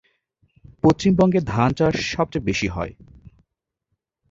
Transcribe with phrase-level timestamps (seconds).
[0.83, 2.93] পশ্চিমবঙ্গে ধানচাষ সবচেয়ে বেশি হয়।